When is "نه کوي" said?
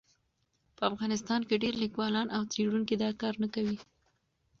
3.43-3.77